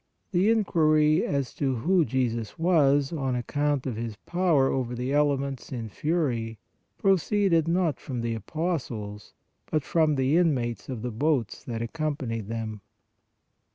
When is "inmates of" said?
10.37-11.03